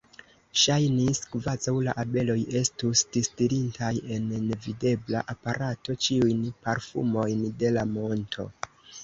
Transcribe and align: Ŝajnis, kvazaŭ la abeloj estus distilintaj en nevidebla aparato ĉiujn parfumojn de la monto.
Ŝajnis, 0.59 1.19
kvazaŭ 1.33 1.73
la 1.87 1.93
abeloj 2.03 2.37
estus 2.61 3.03
distilintaj 3.17 3.91
en 4.17 4.25
nevidebla 4.47 5.23
aparato 5.35 5.97
ĉiujn 6.07 6.43
parfumojn 6.65 7.47
de 7.63 7.73
la 7.79 7.87
monto. 7.95 8.51